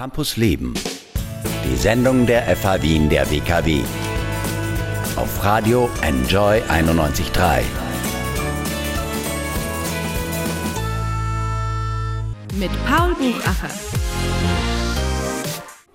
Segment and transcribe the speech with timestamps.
[0.00, 0.72] Campus Leben.
[1.62, 3.82] Die Sendung der FH Wien der WKW.
[5.16, 7.60] Auf Radio Enjoy 91.3.
[12.54, 13.99] Mit Paul Buchacher.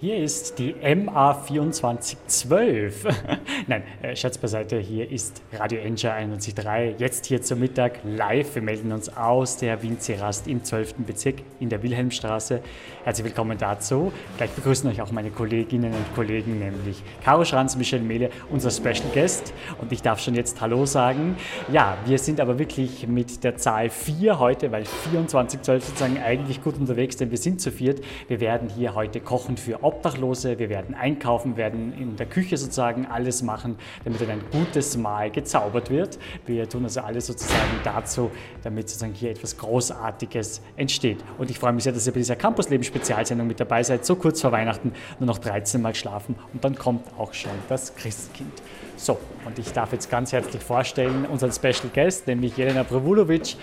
[0.05, 2.91] Hier ist die MA2412.
[3.67, 6.99] Nein, äh, Schatz beiseite, hier ist Radio Enja 91.3.
[6.99, 8.53] Jetzt hier zum Mittag live.
[8.53, 10.93] Wir melden uns aus der Winzerast im 12.
[11.07, 12.61] Bezirk in der Wilhelmstraße.
[13.03, 14.13] Herzlich willkommen dazu.
[14.37, 19.09] Gleich begrüßen euch auch meine Kolleginnen und Kollegen, nämlich Caro Schranz, Michelle Mehle, unser Special
[19.11, 19.55] Guest.
[19.81, 21.35] Und ich darf schon jetzt Hallo sagen.
[21.71, 26.77] Ja, wir sind aber wirklich mit der Zahl 4 heute, weil 2412 sozusagen eigentlich gut
[26.77, 28.01] unterwegs, denn wir sind zu viert.
[28.27, 33.05] Wir werden hier heute kochen für Obdachlose, wir werden einkaufen, werden in der Küche sozusagen
[33.05, 36.19] alles machen, damit ein gutes Mahl gezaubert wird.
[36.45, 38.29] Wir tun also alles sozusagen dazu,
[38.63, 41.23] damit sozusagen hier etwas Großartiges entsteht.
[41.37, 44.05] Und ich freue mich sehr, dass ihr bei dieser Campusleben-Spezialsendung mit dabei seid.
[44.05, 47.95] So kurz vor Weihnachten, nur noch 13 Mal schlafen und dann kommt auch schon das
[47.95, 48.61] Christkind.
[48.97, 53.55] So, und ich darf jetzt ganz herzlich vorstellen unseren Special Guest, nämlich Jelena Bravulovic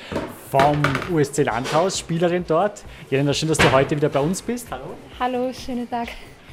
[0.51, 2.84] vom USC Landhaus, Spielerin dort.
[3.09, 4.71] Jelena, schön, dass du heute wieder bei uns bist.
[4.71, 4.95] Hallo.
[5.19, 6.09] Hallo, schönen Tag.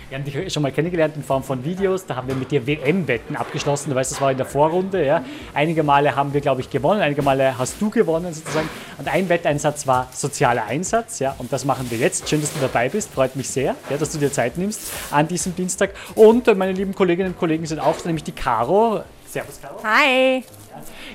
[0.09, 2.03] Wir haben dich schon mal kennengelernt in Form von Videos.
[2.07, 3.91] Da haben wir mit dir WM-Wetten abgeschlossen.
[3.91, 5.05] Du weißt, das war in der Vorrunde.
[5.05, 5.23] Ja.
[5.53, 6.99] Einige Male haben wir, glaube ich, gewonnen.
[7.01, 8.67] Einige Male hast du gewonnen sozusagen.
[8.97, 11.19] Und ein Wetteinsatz war sozialer Einsatz.
[11.19, 11.35] Ja.
[11.37, 12.27] Und das machen wir jetzt.
[12.27, 13.11] Schön, dass du dabei bist.
[13.11, 15.91] Freut mich sehr, ja, dass du dir Zeit nimmst an diesem Dienstag.
[16.15, 19.03] Und meine lieben Kolleginnen und Kollegen sind auch, nämlich die Caro.
[19.27, 19.75] Servus, Caro.
[19.83, 20.43] Hi.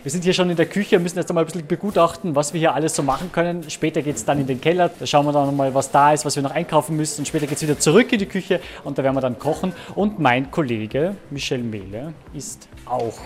[0.02, 2.60] Wir sind hier schon in der Küche, müssen jetzt einmal ein bisschen begutachten, was wir
[2.60, 3.68] hier alles so machen können.
[3.68, 6.24] Später geht es dann in den Keller, da schauen wir dann nochmal, was da ist,
[6.24, 7.20] was wir noch einkaufen müssen.
[7.20, 9.72] Und später geht es wieder zurück in die Küche und da werden wir dann kochen.
[9.94, 13.18] Und mein Kollege Michel Mehle ist auch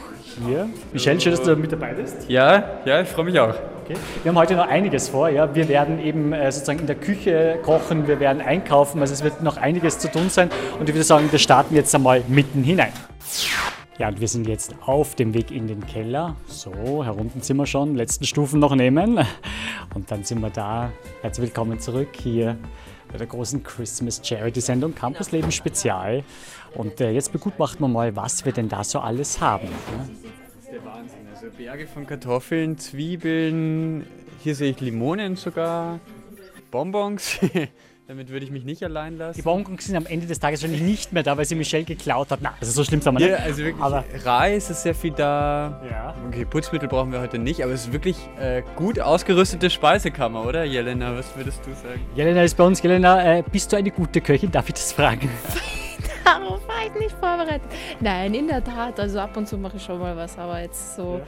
[0.47, 0.69] hier.
[0.93, 2.29] Michel, schön, dass du mit dabei bist.
[2.29, 3.55] Ja, ja, ich freue mich auch.
[3.85, 3.97] Okay.
[4.23, 5.31] Wir haben heute noch einiges vor.
[5.31, 5.55] Ja.
[5.55, 9.43] Wir werden eben äh, sozusagen in der Küche kochen, wir werden einkaufen, also es wird
[9.43, 10.51] noch einiges zu tun sein.
[10.79, 12.93] Und ich würde sagen, wir starten jetzt einmal mitten hinein.
[13.99, 16.37] Ja, und wir sind jetzt auf dem Weg in den Keller.
[16.47, 19.19] So, herunten sind wir schon, letzten Stufen noch nehmen.
[19.93, 20.93] Und dann sind wir da.
[21.21, 22.57] Herzlich willkommen zurück hier
[23.11, 26.23] bei der großen Christmas Charity Sendung Campus Leben Spezial.
[26.77, 29.67] Und äh, jetzt begutachten wir mal, was wir denn da so alles haben.
[29.67, 31.19] Das ist der Wahnsinn.
[31.35, 34.07] Also Berge von Kartoffeln, Zwiebeln,
[34.45, 35.99] hier sehe ich Limonen sogar,
[36.71, 37.41] Bonbons.
[38.09, 39.37] Damit würde ich mich nicht allein lassen.
[39.37, 42.31] Die Bonbons sind am Ende des Tages wahrscheinlich nicht mehr da, weil sie Michelle geklaut
[42.31, 42.39] hat.
[42.41, 43.39] Na, also so schlimm sind wir nicht.
[43.39, 45.83] Ja, also wirklich, Aber Reis ist sehr viel da.
[45.91, 46.15] Ja.
[46.27, 50.65] Okay, Putzmittel brauchen wir heute nicht, aber es ist wirklich äh, gut ausgerüstete Speisekammer, oder
[50.65, 51.15] Jelena?
[51.19, 52.01] Was würdest du sagen?
[52.17, 52.81] Jelena ist bei uns.
[52.83, 54.51] Jelena, äh, bist du eine gute Köchin?
[54.51, 55.29] Darf ich das fragen?
[56.25, 57.71] Darauf war ich nicht vorbereitet.
[58.01, 58.99] Nein, in der Tat.
[58.99, 61.21] Also ab und zu mache ich schon mal was, aber jetzt so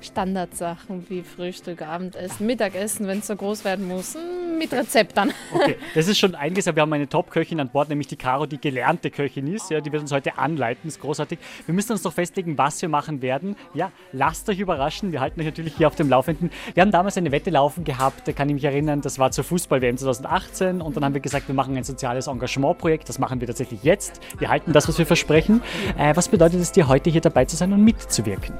[0.00, 5.32] Standardsachen wie Frühstück, Abendessen, Mittagessen, wenn es so groß werden muss, mm, mit Rezept dann.
[5.52, 8.46] Okay, das ist schon einiges, aber wir haben eine Top-Köchin an Bord, nämlich die Caro,
[8.46, 9.70] die gelernte Köchin ist.
[9.70, 11.38] Ja, die wird uns heute anleiten, ist großartig.
[11.66, 13.56] Wir müssen uns noch festlegen, was wir machen werden.
[13.74, 16.50] Ja, lasst euch überraschen, wir halten euch natürlich hier auf dem Laufenden.
[16.74, 19.44] Wir haben damals eine Wette laufen gehabt, da kann ich mich erinnern, das war zur
[19.44, 23.48] Fußball-WM 2018 und dann haben wir gesagt, wir machen ein soziales Engagementprojekt, das machen wir
[23.48, 24.20] tatsächlich jetzt.
[24.38, 25.62] Wir halten das, was wir versprechen.
[25.98, 28.54] Äh, was bedeutet es dir, heute hier dabei zu sein und mitzuwirken?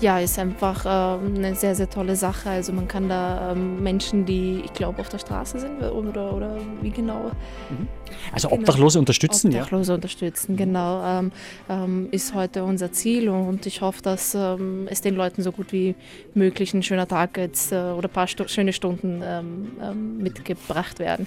[0.00, 2.50] Ja, ist einfach ähm, eine sehr, sehr tolle Sache.
[2.50, 6.56] Also man kann da ähm, Menschen, die, ich glaube, auf der Straße sind oder, oder
[6.80, 7.30] wie genau.
[8.32, 9.58] Also Obdachlose unterstützen, ja?
[9.58, 11.02] Obdachlose unterstützen, genau.
[11.04, 11.32] Ähm,
[11.68, 15.72] ähm, ist heute unser Ziel und ich hoffe, dass ähm, es den Leuten so gut
[15.72, 15.94] wie
[16.34, 21.26] möglich ein schöner Tag jetzt äh, oder ein paar Stu schöne Stunden ähm, mitgebracht werden.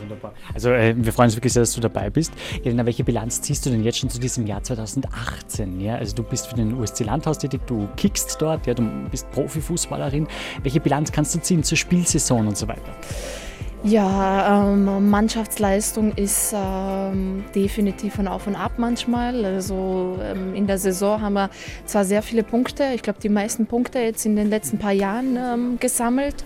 [0.00, 0.34] Wunderbar.
[0.54, 2.32] Also äh, wir freuen uns wirklich sehr, dass du dabei bist.
[2.64, 5.80] Elena, welche Bilanz ziehst du denn jetzt schon zu diesem Jahr 2018?
[5.80, 5.96] Ja?
[5.96, 10.26] Also du bist für den USC Landhaus tätig, du kickst dort, ja, du bist Profifußballerin.
[10.62, 12.94] Welche Bilanz kannst du ziehen zur Spielsaison und so weiter?
[13.82, 19.42] Ja, ähm, Mannschaftsleistung ist ähm, definitiv von Auf und Ab manchmal.
[19.42, 21.48] Also ähm, in der Saison haben wir
[21.86, 25.38] zwar sehr viele Punkte, ich glaube die meisten Punkte jetzt in den letzten paar Jahren
[25.38, 26.44] ähm, gesammelt,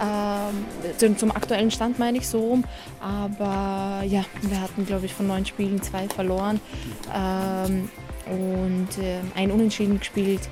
[0.00, 2.64] ähm, zum, zum aktuellen Stand meine ich so rum,
[3.00, 6.60] aber ja, wir hatten glaube ich von neun Spielen zwei verloren
[7.12, 7.88] ähm,
[8.30, 8.88] und
[9.34, 10.48] ein Unentschieden gespielt.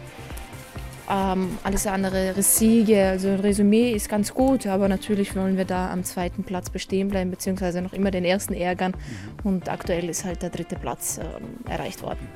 [1.10, 5.90] Ähm, alles andere Siege, also ein Resümee ist ganz gut, aber natürlich wollen wir da
[5.90, 8.94] am zweiten Platz bestehen bleiben, beziehungsweise noch immer den ersten ärgern.
[9.42, 12.26] Und aktuell ist halt der dritte Platz ähm, erreicht worden.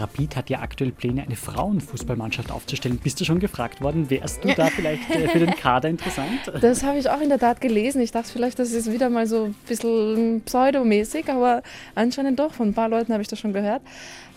[0.00, 2.98] Rapid hat ja aktuell Pläne, eine Frauenfußballmannschaft aufzustellen.
[2.98, 4.10] Bist du schon gefragt worden?
[4.10, 6.52] Wärst du da vielleicht äh, für den Kader interessant?
[6.60, 8.00] Das habe ich auch in der Tat gelesen.
[8.00, 11.62] Ich dachte vielleicht, das ist wieder mal so ein bisschen pseudomäßig, aber
[11.94, 12.52] anscheinend doch.
[12.52, 13.82] Von ein paar Leuten habe ich das schon gehört.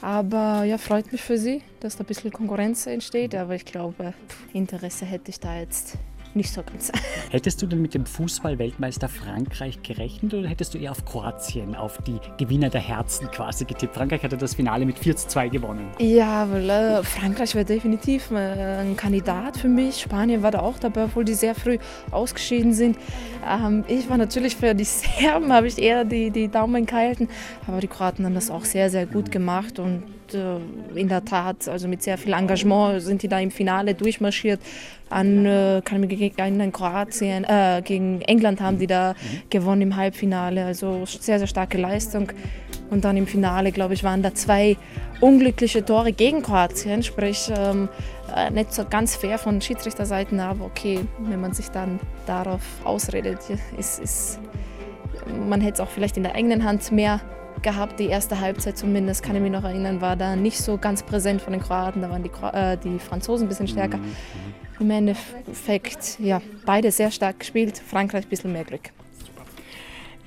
[0.01, 3.35] Aber ja, freut mich für sie, dass da ein bisschen Konkurrenz entsteht.
[3.35, 4.13] Aber ich glaube,
[4.53, 5.97] Interesse hätte ich da jetzt
[6.37, 6.91] nicht so ganz.
[7.31, 11.99] Hättest du denn mit dem Fußball-Weltmeister Frankreich gerechnet oder hättest du eher auf Kroatien, auf
[12.03, 13.95] die Gewinner der Herzen quasi getippt?
[13.95, 15.89] Frankreich hatte das Finale mit 4 zu 2 gewonnen.
[15.99, 20.01] Ja, weil äh, Frankreich war definitiv äh, ein Kandidat für mich.
[20.01, 21.77] Spanien war da auch dabei, obwohl die sehr früh
[22.11, 22.97] ausgeschieden sind.
[23.45, 27.27] Ähm, ich war natürlich für die Serben, habe ich eher die, die Daumen gehalten.
[27.67, 30.03] Aber die Kroaten haben das auch sehr, sehr gut gemacht und
[30.33, 34.59] in der Tat, also mit sehr viel Engagement sind die da im Finale durchmarschiert.
[35.09, 39.15] An, äh, kann ich mich erinnern, Kroatien, äh, gegen England haben die da
[39.49, 40.65] gewonnen im Halbfinale.
[40.65, 42.31] Also sehr, sehr starke Leistung.
[42.89, 44.75] Und dann im Finale, glaube ich, waren da zwei
[45.21, 47.89] unglückliche Tore gegen Kroatien, sprich ähm,
[48.35, 53.39] äh, nicht so ganz fair von Schiedsrichterseiten, aber okay, wenn man sich dann darauf ausredet,
[53.77, 54.39] ist, ist
[55.47, 57.21] man hätte es auch vielleicht in der eigenen Hand mehr
[57.63, 57.99] gehabt.
[57.99, 61.41] Die erste Halbzeit zumindest, kann ich mich noch erinnern, war da nicht so ganz präsent
[61.41, 62.01] von den Kroaten.
[62.01, 63.99] Da waren die, äh, die Franzosen ein bisschen stärker.
[64.79, 67.77] Im Endeffekt, ja, beide sehr stark gespielt.
[67.77, 68.91] Frankreich ein bisschen mehr Glück.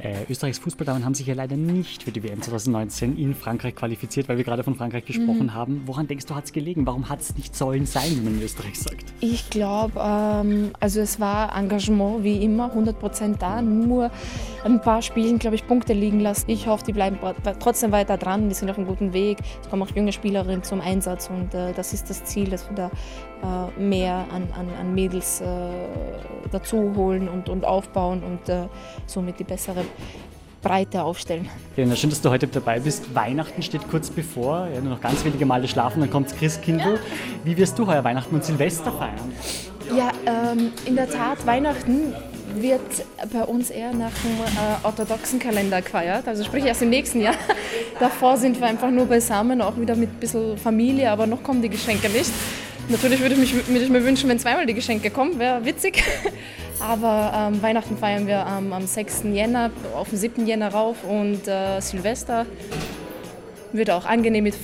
[0.02, 4.28] Äh, Österreichs Fußballdamen haben sich ja leider nicht für die WM 2019 in Frankreich qualifiziert,
[4.28, 5.54] weil wir gerade von Frankreich gesprochen mhm.
[5.54, 5.82] haben.
[5.86, 6.86] Woran denkst du, hat es gelegen?
[6.86, 9.04] Warum hat es nicht sollen sein, wie man in Österreich sagt?
[9.20, 13.60] Ich glaube, ähm, also es war Engagement wie immer, 100 Prozent da.
[13.60, 14.10] Nur
[14.64, 16.50] ein paar Spielen, glaube ich, Punkte liegen lassen.
[16.50, 17.18] Ich hoffe, die bleiben
[17.58, 18.48] trotzdem weiter dran.
[18.48, 19.38] Die sind auf einem guten Weg.
[19.62, 22.76] Es kommen auch junge Spielerinnen zum Einsatz und äh, das ist das Ziel, dass wir
[22.76, 22.90] da
[23.78, 25.46] mehr an, an, an Mädels äh,
[26.50, 28.66] dazu holen und, und aufbauen und äh,
[29.06, 29.84] somit die bessere
[30.62, 31.48] Breite aufstellen.
[31.76, 33.14] Ja, schön, dass du heute dabei bist.
[33.14, 34.68] Weihnachten steht kurz bevor.
[34.72, 37.00] Ja, nur noch ganz wenige Male schlafen, dann kommt Christkindl.
[37.44, 39.32] Wie wirst du heuer Weihnachten und Silvester feiern?
[39.96, 42.14] Ja, ähm, in der Tat, Weihnachten
[42.54, 42.80] wird
[43.32, 47.34] bei uns eher nach dem äh, orthodoxen Kalender gefeiert, also sprich erst im nächsten Jahr.
[48.00, 51.62] Davor sind wir einfach nur beisammen, auch wieder mit ein bisschen Familie, aber noch kommen
[51.62, 52.30] die Geschenke nicht.
[52.90, 56.02] Natürlich würde ich, mich, würde ich mir wünschen, wenn zweimal die Geschenke kommen, wäre witzig.
[56.80, 59.22] Aber ähm, Weihnachten feiern wir ähm, am 6.
[59.32, 60.44] Jänner, auf den 7.
[60.44, 62.46] Jänner rauf und äh, Silvester
[63.72, 64.56] wird auch angenehm mit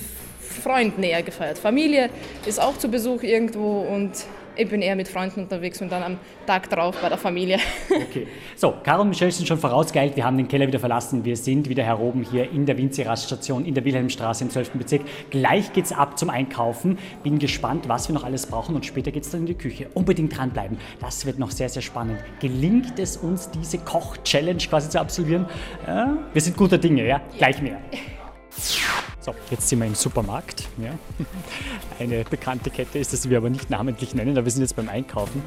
[0.61, 1.57] Freunden eher gefeiert.
[1.57, 2.09] Familie
[2.45, 4.11] ist auch zu Besuch irgendwo und
[4.57, 7.57] ich bin eher mit Freunden unterwegs und dann am Tag drauf bei der Familie.
[8.09, 8.27] Okay.
[8.55, 10.15] So, Karl und Michelle sind schon vorausgeeilt.
[10.15, 11.25] Wir haben den Keller wieder verlassen.
[11.25, 14.71] Wir sind wieder hier oben hier in der Winzi-Raststation in der Wilhelmstraße im 12.
[14.71, 15.01] Bezirk.
[15.29, 16.97] Gleich geht's ab zum Einkaufen.
[17.23, 19.89] Bin gespannt, was wir noch alles brauchen und später geht's dann in die Küche.
[19.93, 20.77] Unbedingt dranbleiben.
[20.99, 22.19] Das wird noch sehr, sehr spannend.
[22.39, 25.45] Gelingt es uns, diese Koch-Challenge quasi zu absolvieren?
[25.85, 27.21] Ja, wir sind guter Dinge, ja?
[27.37, 27.79] Gleich mehr.
[29.19, 30.67] So, jetzt sind wir im Supermarkt.
[30.81, 30.91] Ja.
[31.99, 34.75] Eine bekannte Kette ist das, die wir aber nicht namentlich nennen, aber wir sind jetzt
[34.75, 35.43] beim Einkaufen.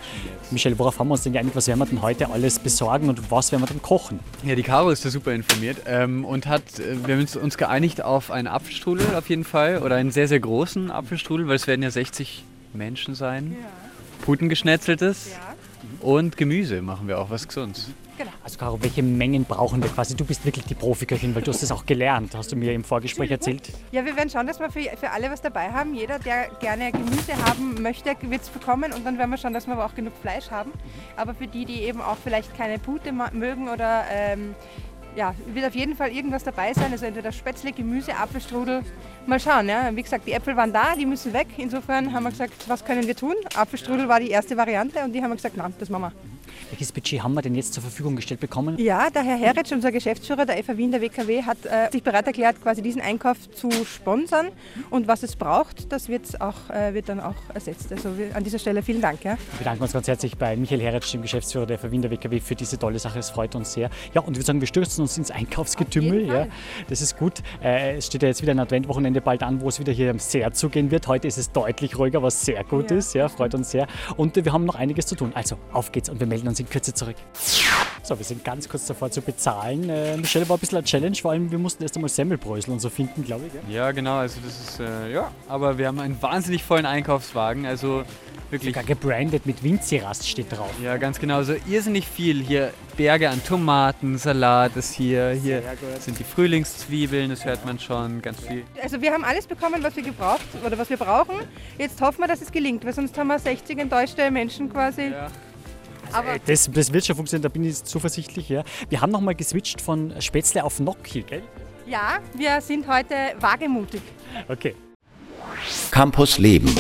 [0.51, 1.57] Michelle, worauf haben wir uns denn geeinigt?
[1.57, 4.21] Was werden wir denn heute alles besorgen und was werden wir dann kochen?
[4.45, 8.03] Ja, die Caro ist da super informiert ähm, und hat, äh, wir haben uns geeinigt
[8.03, 11.83] auf einen Apfelstrudel auf jeden Fall oder einen sehr, sehr großen Apfelstrudel, weil es werden
[11.83, 13.57] ja 60 Menschen sein.
[13.59, 13.67] Ja.
[14.25, 15.55] Putengeschnetzeltes ja.
[16.07, 17.89] und Gemüse machen wir auch, was gesund.
[18.21, 18.33] Genau.
[18.45, 20.15] Also Caro, welche Mengen brauchen wir quasi?
[20.15, 22.85] Du bist wirklich die Profiköchin, weil du hast das auch gelernt, hast du mir im
[22.85, 23.73] Vorgespräch erzählt.
[23.93, 25.95] Ja, wir werden schauen, dass wir für, für alle was dabei haben.
[25.95, 29.67] Jeder, der gerne Gemüse haben möchte, wird es bekommen und dann werden wir schauen, dass
[29.67, 30.71] wir aber auch genug Fleisch haben.
[31.17, 34.55] Aber für die, die eben auch vielleicht keine Pute mögen oder ähm,
[35.17, 36.93] ja, wird auf jeden Fall irgendwas dabei sein.
[36.93, 38.83] Also entweder Spätzle, Gemüse, Apfelstrudel.
[39.25, 39.67] Mal schauen.
[39.67, 39.97] Ja.
[39.97, 41.49] Wie gesagt, die Äpfel waren da, die müssen weg.
[41.57, 43.35] Insofern haben wir gesagt, was können wir tun?
[43.57, 46.13] Apfelstrudel war die erste Variante und die haben wir gesagt, nein, das machen wir.
[46.71, 48.79] Welches Budget haben wir denn jetzt zur Verfügung gestellt bekommen?
[48.79, 52.27] Ja, der Herr Heritsch, unser Geschäftsführer der FA Wien, der WKW, hat äh, sich bereit
[52.27, 54.49] erklärt, quasi diesen Einkauf zu sponsern.
[54.91, 57.93] Und was es braucht, das wird, auch, äh, wird dann auch ersetzt.
[57.93, 59.25] Also wir, an dieser Stelle vielen Dank.
[59.25, 59.33] Ja.
[59.33, 62.41] Wir bedanken uns ganz herzlich bei Michael Heritsch, dem Geschäftsführer der FA Wien, der WKW,
[62.41, 63.19] für diese tolle Sache.
[63.19, 63.91] Es freut uns sehr.
[64.15, 66.27] Ja, und wir sagen, wir stürzen uns ins Einkaufsgetümmel.
[66.27, 66.47] Ja,
[66.89, 67.43] das ist gut.
[67.63, 70.53] Äh, es steht ja jetzt wieder ein Adventwochenende bald an, wo es wieder hier sehr
[70.53, 71.07] zugehen wird.
[71.07, 72.97] Heute ist es deutlich ruhiger, was sehr gut ja.
[72.97, 73.15] ist.
[73.15, 73.87] Ja, freut uns sehr.
[74.17, 75.33] Und wir haben noch einiges zu tun.
[75.35, 77.17] Also auf geht's und wir melden uns in Kürze zurück.
[78.03, 79.89] So, wir sind ganz kurz davor zu bezahlen.
[79.89, 82.81] Äh, Michelle war ein bisschen eine Challenge, vor allem wir mussten erst einmal Semmelbrösel und
[82.81, 83.53] so finden, glaube ich.
[83.53, 83.63] Gell?
[83.69, 88.03] Ja, genau, also das ist, äh, ja, aber wir haben einen wahnsinnig vollen Einkaufswagen, also
[88.51, 88.75] wirklich.
[88.75, 90.73] Sogar gebrandet mit Winzirast steht drauf.
[90.83, 92.43] Ja, ganz genau, also irrsinnig viel.
[92.43, 95.63] Hier Berge an Tomaten, Salat ist hier, hier
[96.01, 98.65] sind die Frühlingszwiebeln, das hört man schon, ganz viel.
[98.83, 101.37] Also wir haben alles bekommen, was wir gebraucht oder was wir brauchen.
[101.79, 105.09] Jetzt hoffen wir, dass es gelingt, weil sonst haben wir 60 enttäuschte Menschen quasi.
[105.11, 105.29] Ja.
[106.13, 108.49] Aber äh, das, das wird schon funktionieren, da bin ich zuversichtlich.
[108.49, 108.65] Ja.
[108.89, 111.43] Wir haben nochmal geswitcht von Spätzle auf Gnocchi, gell?
[111.87, 114.03] Ja, wir sind heute wagemutig.
[114.49, 114.75] Okay.
[115.91, 116.75] Campus Leben.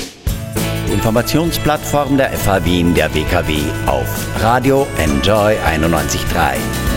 [0.92, 6.89] Informationsplattform der FH Wien der WKW auf Radio Enjoy 91.3.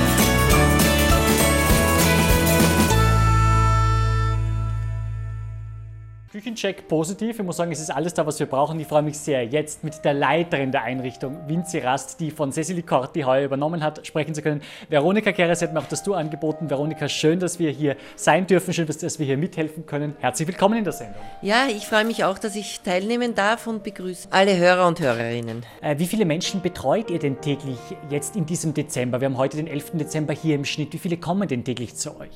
[6.53, 7.39] Zwischencheck positiv.
[7.39, 8.79] Ich muss sagen, es ist alles da, was wir brauchen.
[8.79, 12.83] Ich freue mich sehr, jetzt mit der Leiterin der Einrichtung, Vinci Rast, die von Cecily
[12.83, 14.61] Corti heuer übernommen hat, sprechen zu können.
[14.89, 16.69] Veronika Keres hat mir auch das Du angeboten.
[16.69, 20.15] Veronika, schön, dass wir hier sein dürfen, schön, dass wir hier mithelfen können.
[20.19, 21.21] Herzlich willkommen in der Sendung.
[21.41, 25.65] Ja, ich freue mich auch, dass ich teilnehmen darf und begrüße alle Hörer und Hörerinnen.
[25.81, 27.79] Äh, wie viele Menschen betreut ihr denn täglich
[28.09, 29.21] jetzt in diesem Dezember?
[29.21, 29.91] Wir haben heute den 11.
[29.93, 30.93] Dezember hier im Schnitt.
[30.93, 32.29] Wie viele kommen denn täglich zu euch?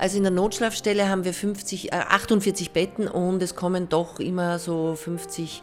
[0.00, 4.58] Also in der Notschlafstelle haben wir 50, äh, 48 Betten und es kommen doch immer
[4.58, 5.62] so 50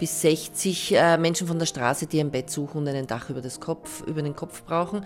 [0.00, 3.40] bis 60 äh, Menschen von der Straße, die ein Bett suchen und ein Dach über,
[3.40, 5.04] das Kopf, über den Kopf brauchen.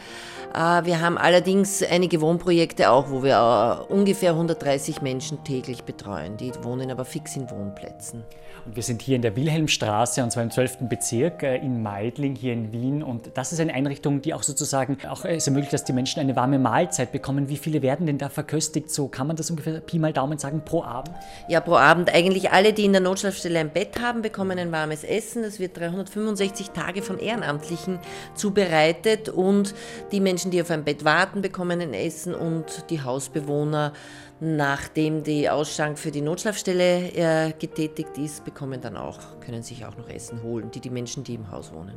[0.55, 6.39] Äh, wir haben allerdings einige Wohnprojekte auch, wo wir äh, ungefähr 130 Menschen täglich betreuen.
[6.39, 8.25] Die wohnen aber fix in Wohnplätzen.
[8.65, 10.89] Und wir sind hier in der Wilhelmstraße und zwar im 12.
[10.89, 13.03] Bezirk äh, in Meidling hier in Wien.
[13.03, 16.37] Und das ist eine Einrichtung, die auch sozusagen auch es ermöglicht, dass die Menschen eine
[16.37, 17.49] warme Mahlzeit bekommen.
[17.49, 18.91] Wie viele werden denn da verköstigt?
[18.91, 21.15] So kann man das ungefähr Pi mal Daumen sagen pro Abend?
[21.49, 22.15] Ja, pro Abend.
[22.15, 25.43] Eigentlich alle, die in der Notschlafstelle ein Bett haben, bekommen ein warmes Essen.
[25.43, 27.99] Das wird 365 Tage von Ehrenamtlichen
[28.35, 29.75] zubereitet und
[30.13, 33.93] die Menschen, die auf ein Bett warten, bekommen ein Essen und die Hausbewohner
[34.45, 39.97] Nachdem die Ausschank für die Notschlafstelle äh, getätigt ist, bekommen dann auch, können sich auch
[39.97, 41.95] noch Essen holen, die die Menschen, die im Haus wohnen.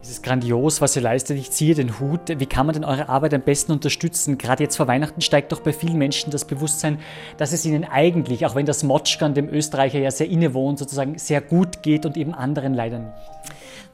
[0.00, 1.36] Es ist grandios, was ihr leistet.
[1.36, 2.20] Ich ziehe den Hut.
[2.28, 4.38] Wie kann man denn eure Arbeit am besten unterstützen?
[4.38, 7.00] Gerade jetzt vor Weihnachten steigt doch bei vielen Menschen das Bewusstsein,
[7.38, 11.40] dass es ihnen eigentlich, auch wenn das Motschkan dem Österreicher ja sehr innewohnt, sozusagen sehr
[11.40, 13.16] gut geht und eben anderen leider nicht.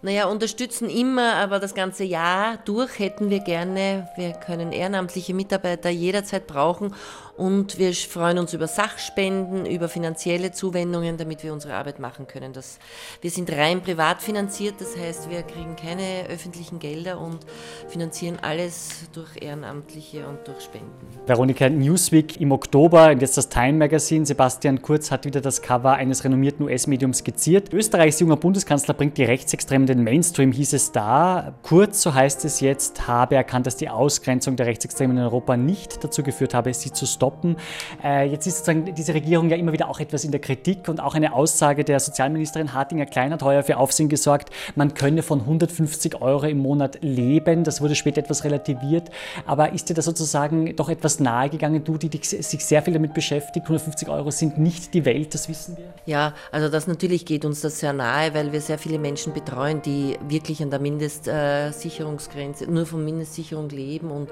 [0.03, 4.09] Naja, unterstützen immer, aber das ganze Jahr durch hätten wir gerne.
[4.17, 6.95] Wir können ehrenamtliche Mitarbeiter jederzeit brauchen
[7.37, 12.53] und wir freuen uns über Sachspenden, über finanzielle Zuwendungen, damit wir unsere Arbeit machen können.
[12.55, 12.79] Das,
[13.21, 17.41] wir sind rein privat finanziert, das heißt, wir kriegen keine öffentlichen Gelder und
[17.89, 20.91] finanzieren alles durch Ehrenamtliche und durch Spenden.
[21.27, 26.25] Veronika, Newsweek im Oktober, jetzt das Time Magazine, Sebastian Kurz hat wieder das Cover eines
[26.25, 27.73] renommierten US-Mediums skizziert.
[27.75, 31.55] Österreichs junger Bundeskanzler bringt die Rechtsextremen den Mainstream, hieß es da.
[31.63, 36.03] Kurz, so heißt es jetzt, habe erkannt, dass die Ausgrenzung der Rechtsextremen in Europa nicht
[36.03, 37.57] dazu geführt habe, sie zu stoppen stoppen.
[38.03, 41.01] Äh, jetzt ist sozusagen diese Regierung ja immer wieder auch etwas in der Kritik und
[41.01, 46.21] auch eine Aussage der Sozialministerin Hartinger-Klein hat heuer für Aufsehen gesorgt, man könne von 150
[46.23, 47.65] Euro im Monat leben.
[47.65, 49.11] Das wurde später etwas relativiert.
[49.45, 53.13] Aber ist dir da sozusagen doch etwas nahegegangen, du, die dich, sich sehr viel damit
[53.15, 53.67] beschäftigt?
[53.67, 55.87] 150 Euro sind nicht die Welt, das wissen wir.
[56.07, 59.83] Ja, also das natürlich geht uns das sehr nahe, weil wir sehr viele Menschen betreuen,
[59.83, 64.31] die wirklich an der Mindestsicherungsgrenze, nur von Mindestsicherung leben und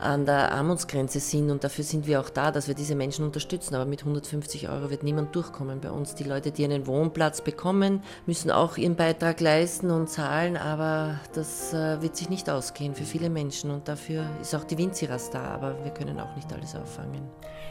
[0.00, 1.50] an der Armutsgrenze sind.
[1.50, 3.74] Und dafür sind wir auch auch da, dass wir diese Menschen unterstützen.
[3.74, 6.14] Aber mit 150 Euro wird niemand durchkommen bei uns.
[6.14, 10.56] Die Leute, die einen Wohnplatz bekommen, müssen auch ihren Beitrag leisten und zahlen.
[10.56, 13.70] Aber das äh, wird sich nicht ausgehen für viele Menschen.
[13.70, 15.42] Und dafür ist auch die Winziras da.
[15.42, 17.28] Aber wir können auch nicht alles auffangen.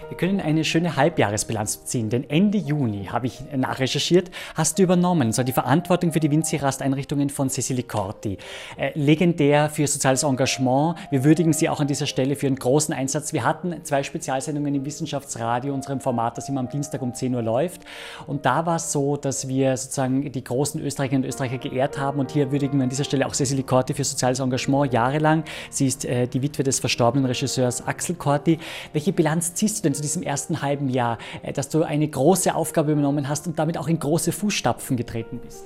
[0.09, 5.33] Wir können eine schöne Halbjahresbilanz ziehen, denn Ende Juni, habe ich nachrecherchiert, hast du übernommen,
[5.33, 8.37] so die Verantwortung für die Vinci-Rast-Einrichtungen von Cecily Corti.
[8.77, 10.95] Äh, legendär für soziales Engagement.
[11.11, 13.33] Wir würdigen sie auch an dieser Stelle für ihren großen Einsatz.
[13.33, 17.41] Wir hatten zwei Spezialsendungen im Wissenschaftsradio, unserem Format, das immer am Dienstag um 10 Uhr
[17.41, 17.81] läuft.
[18.27, 22.21] Und da war es so, dass wir sozusagen die großen Österreicherinnen und Österreicher geehrt haben.
[22.21, 25.43] Und hier würdigen wir an dieser Stelle auch Cecily Corti für soziales Engagement jahrelang.
[25.69, 28.57] Sie ist äh, die Witwe des verstorbenen Regisseurs Axel Corti.
[28.93, 32.55] Welche Bilanz ziehst du denn zu diesem ersten halben Jahr, äh, dass du eine große
[32.55, 35.65] Aufgabe übernommen hast und damit auch in große Fußstapfen getreten bist?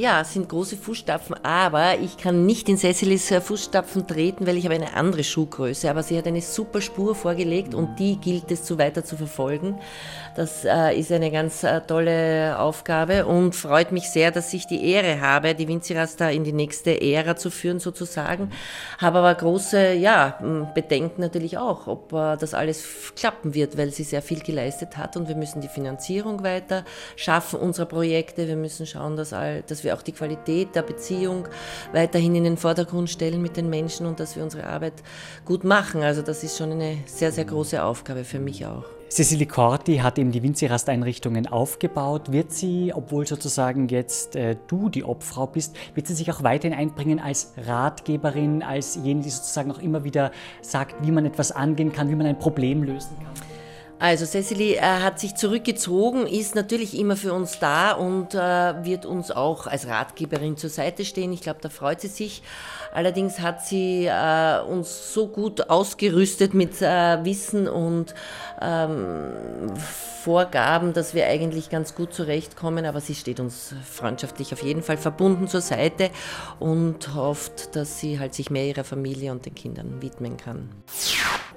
[0.00, 4.56] Ja, es sind große Fußstapfen, aber ich kann nicht in Cecilys äh, Fußstapfen treten, weil
[4.56, 5.90] ich habe eine andere Schuhgröße.
[5.90, 9.78] Aber sie hat eine super Spur vorgelegt und die gilt es zu weiter zu verfolgen.
[10.36, 14.90] Das äh, ist eine ganz äh, tolle Aufgabe und freut mich sehr, dass ich die
[14.90, 18.52] Ehre habe, die Vinziras in die nächste Ära zu führen sozusagen.
[18.96, 20.38] Habe aber große ja,
[20.74, 25.18] Bedenken natürlich auch, ob äh, das alles klappen wird, weil sie sehr viel geleistet hat
[25.18, 28.48] und wir müssen die Finanzierung weiter schaffen unserer Projekte.
[28.48, 31.48] Wir müssen schauen, dass, all, dass wir auch die Qualität der Beziehung
[31.92, 35.02] weiterhin in den Vordergrund stellen mit den Menschen und dass wir unsere Arbeit
[35.44, 36.02] gut machen.
[36.02, 38.84] Also das ist schon eine sehr, sehr große Aufgabe für mich auch.
[39.10, 42.30] Cecily Corti hat eben die Winzirast-Einrichtungen aufgebaut.
[42.30, 46.78] Wird sie, obwohl sozusagen jetzt äh, du die Obfrau bist, wird sie sich auch weiterhin
[46.78, 50.30] einbringen als Ratgeberin, als jene, die sozusagen auch immer wieder
[50.62, 53.59] sagt, wie man etwas angehen kann, wie man ein Problem lösen kann?
[54.00, 59.04] Also Cecily äh, hat sich zurückgezogen, ist natürlich immer für uns da und äh, wird
[59.04, 61.34] uns auch als Ratgeberin zur Seite stehen.
[61.34, 62.42] Ich glaube, da freut sie sich.
[62.94, 68.14] Allerdings hat sie äh, uns so gut ausgerüstet mit äh, Wissen und
[68.62, 69.74] ähm,
[70.24, 72.86] Vorgaben, dass wir eigentlich ganz gut zurechtkommen.
[72.86, 76.08] Aber sie steht uns freundschaftlich auf jeden Fall verbunden zur Seite
[76.58, 80.70] und hofft, dass sie halt sich mehr ihrer Familie und den Kindern widmen kann.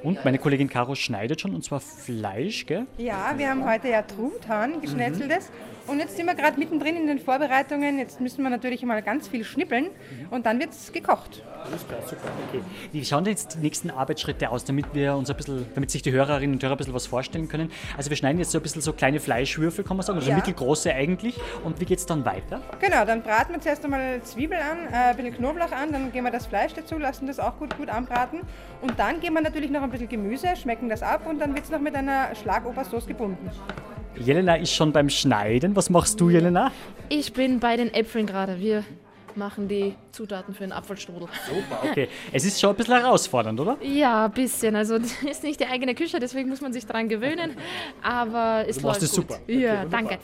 [0.03, 2.85] Und meine Kollegin Caro schneidet schon, und zwar Fleisch, gell?
[2.97, 5.49] Ja, wir haben heute ja Truthahn, geschnetzeltes.
[5.87, 7.99] Und jetzt sind wir gerade mittendrin in den Vorbereitungen.
[7.99, 9.87] Jetzt müssen wir natürlich mal ganz viel schnippeln
[10.29, 11.43] und dann wird es gekocht.
[11.65, 12.21] Alles klar, super.
[12.49, 12.61] Okay.
[12.91, 16.01] Wie schauen denn jetzt die nächsten Arbeitsschritte aus, damit wir uns ein bisschen, damit sich
[16.01, 17.71] die Hörerinnen und Hörer ein bisschen was vorstellen können?
[17.97, 20.35] Also wir schneiden jetzt so ein bisschen so kleine Fleischwürfel, kann man sagen, also Ja.
[20.37, 21.37] mittelgroße eigentlich.
[21.63, 22.61] Und wie geht es dann weiter?
[22.79, 26.25] Genau, dann braten wir zuerst einmal Zwiebel an, äh, ein bisschen Knoblauch an, dann geben
[26.25, 28.41] wir das Fleisch dazu, lassen das auch gut, gut anbraten.
[28.81, 31.63] Und dann geben wir natürlich noch ein bisschen Gemüse, schmecken das ab und dann wird
[31.65, 33.49] es noch mit einer Schlagobersauce gebunden.
[34.19, 35.75] Jelena ist schon beim Schneiden.
[35.75, 36.71] Was machst du, Jelena?
[37.09, 38.59] Ich bin bei den Äpfeln gerade.
[38.59, 38.83] Wir
[39.35, 41.27] machen die Zutaten für den Apfelstrudel.
[41.47, 42.07] Super, okay.
[42.31, 43.77] Es ist schon ein bisschen herausfordernd, oder?
[43.81, 44.75] Ja, ein bisschen.
[44.75, 47.55] Also das ist nicht die eigene Küche, deswegen muss man sich daran gewöhnen.
[48.03, 49.29] Aber es Du machst läuft es gut.
[49.29, 49.39] super.
[49.43, 49.89] Okay, Ja, wunderbar.
[50.01, 50.19] danke.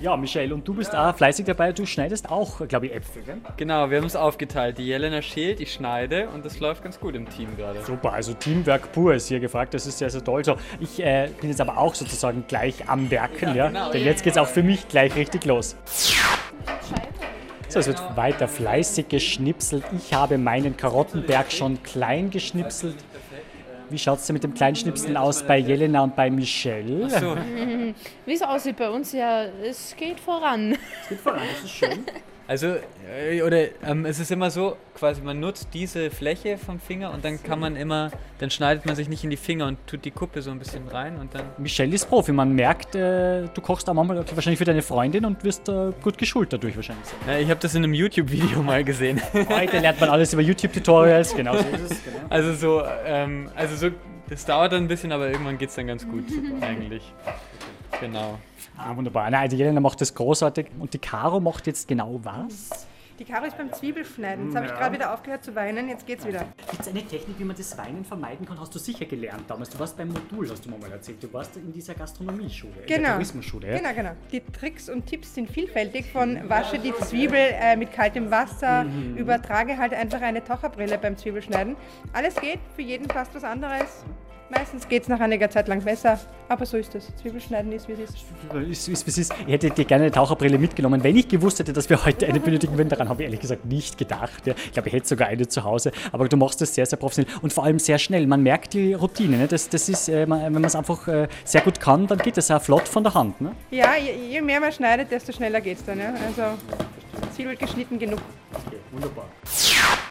[0.00, 1.72] Ja, Michelle, und du bist auch fleißig dabei.
[1.72, 3.38] Du schneidest auch, glaube ich, Äpfel, gell?
[3.56, 4.78] Genau, wir haben es aufgeteilt.
[4.78, 7.82] Die Jelena schält, ich schneide und das läuft ganz gut im Team gerade.
[7.82, 10.44] Super, also Teamwork pur ist hier gefragt, das ist sehr, sehr toll.
[10.44, 13.90] So, ich äh, bin jetzt aber auch sozusagen gleich am Werken, ja, genau.
[13.90, 15.76] denn jetzt geht es auch für mich gleich richtig los.
[17.68, 19.84] So, es wird weiter fleißig geschnipselt.
[19.96, 22.96] Ich habe meinen Karottenberg schon klein geschnipselt.
[23.88, 27.08] Wie schaut es denn mit dem Kleinschnipseln aus bei Jelena und bei Michelle?
[27.08, 27.36] So,
[28.26, 30.76] Wie es aussieht bei uns, ja, es geht voran.
[31.08, 32.04] Das ist schön.
[32.48, 32.76] also,
[33.08, 37.24] äh, oder ähm, es ist immer so, quasi man nutzt diese Fläche vom Finger und
[37.24, 40.12] dann kann man immer, dann schneidet man sich nicht in die Finger und tut die
[40.12, 41.42] Kuppe so ein bisschen rein und dann.
[41.58, 45.42] Michelle ist Profi, man merkt, äh, du kochst auch manchmal wahrscheinlich für deine Freundin und
[45.42, 47.06] wirst äh, gut geschult dadurch wahrscheinlich.
[47.26, 49.20] Ja, ich habe das in einem YouTube-Video mal gesehen.
[49.48, 51.96] Heute lernt man alles über YouTube-Tutorials, genau so ist es.
[52.06, 52.18] Genau.
[52.28, 53.94] Also so, ähm, also so,
[54.28, 56.24] das dauert dann ein bisschen, aber irgendwann geht es dann ganz gut
[56.60, 57.02] eigentlich.
[58.00, 58.38] Genau.
[58.76, 59.30] Ah, wunderbar.
[59.30, 60.66] Nein, die Jelena macht das großartig.
[60.78, 62.86] Und die Caro macht jetzt genau was?
[63.18, 64.44] Die Caro ist beim Zwiebelschneiden.
[64.48, 66.44] Jetzt habe ich gerade wieder aufgehört zu weinen, jetzt geht's wieder.
[66.70, 68.60] Gibt es eine Technik, wie man das Weinen vermeiden kann?
[68.60, 69.70] Hast du sicher gelernt damals.
[69.70, 71.22] Du warst beim Modul, hast du mir mal erzählt.
[71.22, 73.12] Du warst in dieser Gastronomieschule, in der Genau.
[73.12, 73.68] Tourismusschule.
[73.70, 73.78] Ja?
[73.78, 74.10] Genau, genau.
[74.30, 79.16] Die Tricks und Tipps sind vielfältig, von wasche die Zwiebel äh, mit kaltem Wasser, Mhm.
[79.16, 81.74] übertrage halt einfach eine Taucherbrille beim Zwiebelschneiden.
[82.12, 84.04] Alles geht, für jeden passt was anderes.
[84.48, 87.14] Meistens geht es nach einiger Zeit lang besser, aber so ist es.
[87.16, 88.16] Zwiebelschneiden ist, wie es ist.
[88.70, 89.34] Ist, ist, ist, ist.
[89.46, 92.38] Ich hätte dir gerne eine Taucherbrille mitgenommen, wenn ich gewusst hätte, dass wir heute eine
[92.38, 92.88] benötigen würden.
[92.88, 94.46] Daran habe ich ehrlich gesagt nicht gedacht.
[94.46, 94.54] Ja.
[94.56, 95.90] Ich glaube, ich hätte sogar eine zu Hause.
[96.12, 98.26] Aber du machst das sehr, sehr professionell und vor allem sehr schnell.
[98.28, 99.36] Man merkt die Routine.
[99.36, 99.48] Ne?
[99.48, 102.50] Das, das ist, äh, wenn man es einfach äh, sehr gut kann, dann geht das
[102.50, 103.40] auch flott von der Hand.
[103.40, 103.52] Ne?
[103.72, 105.98] Ja, je, je mehr man schneidet, desto schneller geht es dann.
[105.98, 106.14] Ja?
[106.26, 106.42] Also
[107.34, 108.20] Zwiebel geschnitten genug.
[108.52, 109.26] Okay, wunderbar.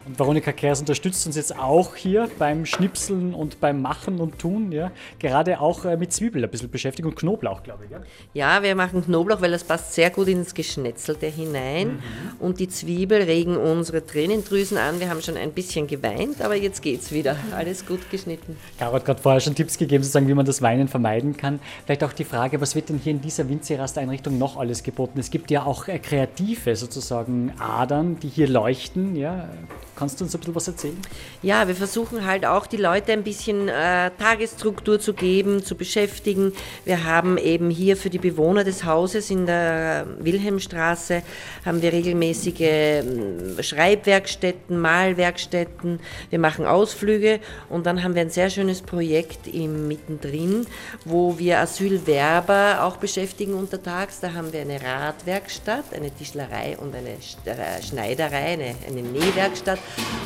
[0.06, 4.70] Und Veronika Kers unterstützt uns jetzt auch hier beim Schnipseln und beim Machen und Tun.
[4.70, 4.92] Ja?
[5.18, 7.90] Gerade auch äh, mit Zwiebel ein bisschen beschäftigt und Knoblauch, glaube ich.
[7.90, 8.00] Ja?
[8.32, 11.98] Ja, wir machen Knoblauch, weil das passt sehr gut ins Geschnetzelte hinein.
[12.38, 15.00] Und die Zwiebel regen unsere Tränendrüsen an.
[15.00, 17.36] Wir haben schon ein bisschen geweint, aber jetzt geht's wieder.
[17.56, 18.56] Alles gut geschnitten.
[18.78, 21.58] Caro hat gerade vorher schon Tipps gegeben, sozusagen, wie man das Weinen vermeiden kann.
[21.84, 25.18] Vielleicht auch die Frage, was wird denn hier in dieser Winzerast-Einrichtung noch alles geboten?
[25.18, 29.16] Es gibt ja auch äh, kreative sozusagen Adern, die hier leuchten.
[29.16, 29.48] Ja?
[29.96, 30.98] Kannst du uns ein bisschen was erzählen?
[31.42, 36.52] Ja, wir versuchen halt auch die Leute ein bisschen äh, Tagesstruktur zu geben, zu beschäftigen.
[36.84, 41.22] Wir haben eben hier für die Bewohner des Hauses in der Wilhelmstraße
[41.64, 46.00] haben wir regelmäßige ähm, Schreibwerkstätten, Malwerkstätten.
[46.30, 50.66] Wir machen Ausflüge und dann haben wir ein sehr schönes Projekt im mittendrin,
[51.04, 54.20] wo wir Asylwerber auch beschäftigen untertags.
[54.20, 59.78] Da haben wir eine Radwerkstatt, eine Tischlerei und eine äh, Schneiderei, eine, eine Nähwerkstatt,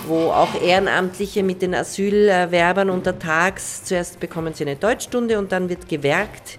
[0.06, 5.88] wo auch Ehrenamtliche mit den Asylwerbern untertags, zuerst bekommen sie eine Deutschstunde und dann wird
[5.88, 6.58] gewerkt,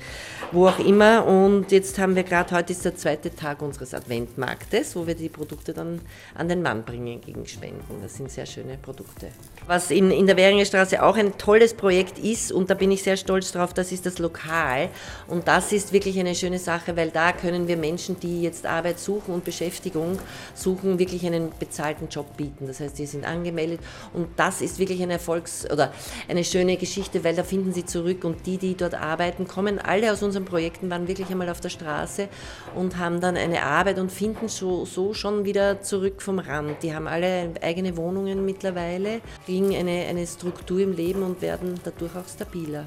[0.52, 1.26] wo auch immer.
[1.26, 5.30] Und jetzt haben wir gerade, heute ist der zweite Tag unseres Adventmarktes, wo wir die
[5.30, 6.02] Produkte dann
[6.36, 8.02] an den Mann bringen gegen Spenden.
[8.02, 9.28] Das sind sehr schöne Produkte.
[9.68, 13.04] Was in, in der Währinger Straße auch ein tolles Projekt ist, und da bin ich
[13.04, 14.90] sehr stolz drauf, das ist das Lokal.
[15.28, 19.00] Und das ist wirklich eine schöne Sache, weil da können wir Menschen, die jetzt Arbeit
[19.00, 20.20] suchen und Beschäftigung
[20.54, 22.68] suchen, wirklich einen bezahlten Job bieten.
[22.68, 23.80] Das heißt, die sind angemeldet
[24.14, 25.94] und das ist wirklich ein Erfolgs- oder
[26.28, 30.12] eine schöne Geschichte, weil da finden sie zurück und die, die dort arbeiten, kommen alle
[30.12, 32.28] aus unseren Projekten, waren wirklich einmal auf der Straße
[32.76, 36.84] und haben dann eine Arbeit und finden so, so schon wieder zurück vom Rand.
[36.84, 42.16] Die haben alle eigene Wohnungen mittlerweile, kriegen eine, eine Struktur im Leben und werden dadurch
[42.16, 42.86] auch stabiler.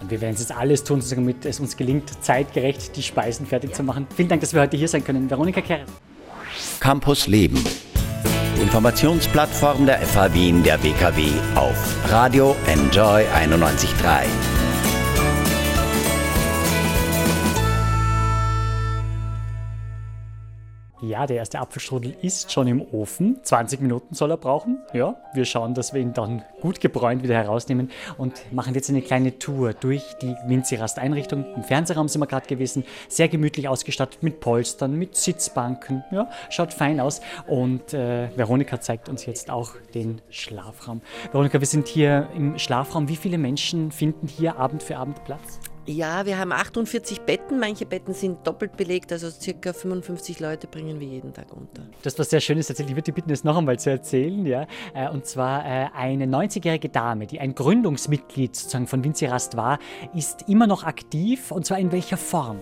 [0.00, 3.82] Und wir werden jetzt alles tun, damit es uns gelingt, zeitgerecht die Speisen fertig zu
[3.82, 4.06] machen.
[4.14, 5.28] Vielen Dank, dass wir heute hier sein können.
[5.28, 5.90] Veronika Keres.
[6.78, 7.58] Campus Leben.
[8.60, 11.24] Informationsplattform der FH Wien der WKW
[11.56, 14.65] auf Radio Enjoy 91.3.
[21.16, 23.38] Ja, der erste Apfelstrudel ist schon im Ofen.
[23.42, 24.80] 20 Minuten soll er brauchen.
[24.92, 29.00] Ja, wir schauen, dass wir ihn dann gut gebräunt wieder herausnehmen und machen jetzt eine
[29.00, 31.46] kleine Tour durch die Winzirast-Einrichtung.
[31.54, 32.84] Im Fernsehraum sind wir gerade gewesen.
[33.08, 36.04] Sehr gemütlich ausgestattet mit Polstern, mit Sitzbanken.
[36.10, 37.22] Ja, schaut fein aus.
[37.46, 41.00] Und äh, Veronika zeigt uns jetzt auch den Schlafraum.
[41.32, 43.08] Veronika, wir sind hier im Schlafraum.
[43.08, 45.60] Wie viele Menschen finden hier Abend für Abend Platz?
[45.88, 47.60] Ja, wir haben 48 Betten.
[47.60, 51.82] Manche Betten sind doppelt belegt, also circa 55 Leute bringen wir jeden Tag unter.
[52.02, 54.44] Das, was sehr schön ist, ich würde die bitten, das noch einmal zu erzählen.
[54.46, 54.66] Ja?
[54.94, 59.78] Äh, und zwar äh, eine 90-jährige Dame, die ein Gründungsmitglied sozusagen von Vinci-Rast war,
[60.12, 62.58] ist immer noch aktiv und zwar in welcher Form?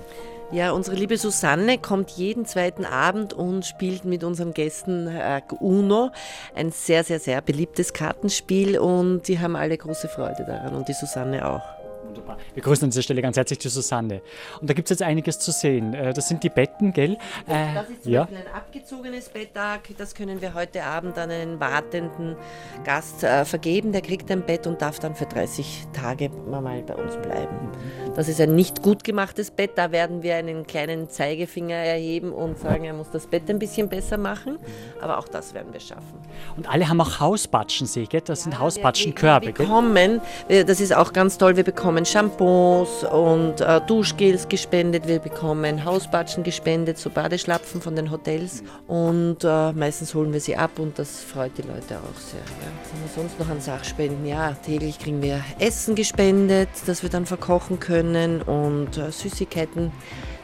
[0.53, 6.11] Ja, unsere liebe Susanne kommt jeden zweiten Abend und spielt mit unseren Gästen äh, Uno,
[6.55, 10.93] ein sehr, sehr, sehr beliebtes Kartenspiel und die haben alle große Freude daran und die
[10.93, 11.84] Susanne auch.
[12.15, 12.39] Wunderbar.
[12.55, 14.23] Wir grüßen an dieser Stelle ganz herzlich die Susanne.
[14.61, 15.95] Und da gibt es jetzt einiges zu sehen.
[15.95, 17.17] Äh, das sind die Betten, gell?
[17.47, 18.23] Äh, das ist zum ja.
[18.23, 19.81] Beispiel ein abgezogenes Betttag.
[19.99, 22.37] Das können wir heute Abend an einen wartenden
[22.85, 23.93] Gast äh, vergeben.
[23.93, 27.55] Der kriegt ein Bett und darf dann für 30 Tage mal bei uns bleiben.
[27.55, 28.15] Mhm.
[28.15, 29.73] Das ist ein nicht gut gemachtes Bett.
[29.75, 33.89] Da werden wir einen kleinen Zeigefinger erheben und sagen, er muss das Bett ein bisschen
[33.89, 34.59] besser machen.
[35.01, 36.21] Aber auch das werden wir schaffen.
[36.57, 38.09] Und alle haben auch Hausbatschen, sehe ich.
[38.09, 39.47] Das ja, sind Hausbatschenkörbe.
[39.47, 45.07] Wir bekommen, das ist auch ganz toll, wir bekommen bekommen Shampoos und äh, Duschgels gespendet,
[45.07, 50.57] wir bekommen Hausbatschen gespendet, so Badeschlapfen von den Hotels und äh, meistens holen wir sie
[50.57, 52.41] ab und das freut die Leute auch sehr.
[52.41, 52.69] Ja.
[52.83, 54.27] Was haben wir sonst noch an Sachspenden?
[54.27, 59.93] Ja, täglich kriegen wir Essen gespendet, das wir dann verkochen können und äh, Süßigkeiten.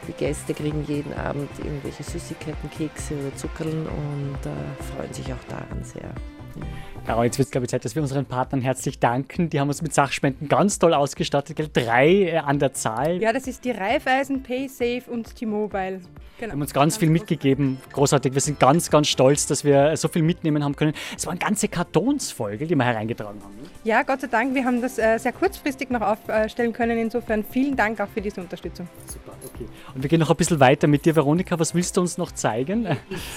[0.07, 5.43] Die Gäste kriegen jeden Abend irgendwelche Süßigkeiten, Kekse oder Zuckerl und äh, freuen sich auch
[5.47, 6.01] daran sehr.
[6.01, 6.90] Ja.
[7.05, 9.49] Caro, jetzt wird es, glaube ich, Zeit, dass wir unseren Partnern herzlich danken.
[9.49, 11.55] Die haben uns mit Sachspenden ganz toll ausgestattet.
[11.55, 11.69] Gell?
[11.73, 13.21] Drei äh, an der Zahl.
[13.21, 16.01] Ja, das ist die Raiffeisen, PaySafe und T-Mobile.
[16.41, 16.53] Genau.
[16.53, 17.77] haben uns ganz, ganz viel mitgegeben.
[17.93, 18.33] Großartig.
[18.33, 20.93] Wir sind ganz, ganz stolz, dass wir so viel mitnehmen haben können.
[21.15, 23.55] Es waren ganze Kartons voll, die wir hereingetragen haben.
[23.57, 23.69] Ne?
[23.83, 24.55] Ja, Gott sei Dank.
[24.55, 26.97] Wir haben das äh, sehr kurzfristig noch aufstellen können.
[26.97, 28.87] Insofern vielen Dank auch für diese Unterstützung.
[29.05, 29.67] Super, okay.
[29.93, 31.59] Und wir gehen noch ein bisschen weiter mit dir, Veronika.
[31.59, 32.85] Was willst du uns noch zeigen?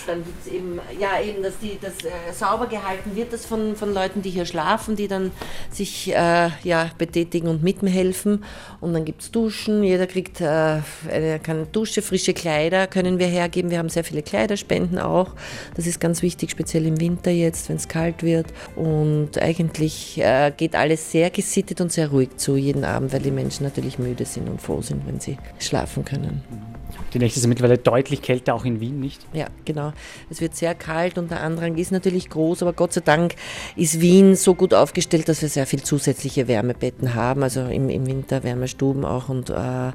[0.06, 3.76] Dann gibt es eben, ja, eben, dass die, das äh, sauber gehalten wird, das von,
[3.76, 5.30] von Leuten, die hier schlafen, die dann
[5.70, 8.44] sich äh, ja, betätigen und mithelfen.
[8.80, 9.84] Und dann gibt es Duschen.
[9.84, 13.70] Jeder kriegt äh, eine, kann Dusche, frische Kleider können wir hergeben.
[13.70, 15.30] Wir haben sehr viele Kleiderspenden auch.
[15.76, 18.46] Das ist ganz wichtig, speziell im Winter jetzt, wenn es kalt wird.
[18.74, 23.30] Und eigentlich äh, geht alles sehr gesittet und sehr ruhig zu jeden Abend, weil die
[23.30, 26.73] Menschen natürlich müde sind und froh sind, wenn sie schlafen können.
[27.14, 29.24] Die Nächte sind mittlerweile deutlich kälter, auch in Wien, nicht?
[29.32, 29.92] Ja, genau.
[30.30, 33.36] Es wird sehr kalt und der Andrang ist natürlich groß, aber Gott sei Dank
[33.76, 38.06] ist Wien so gut aufgestellt, dass wir sehr viel zusätzliche Wärmebetten haben, also im, im
[38.06, 39.92] Winter Wärmestuben auch und äh,